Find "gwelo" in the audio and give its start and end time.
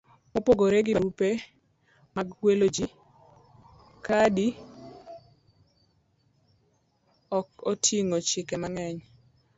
2.39-2.67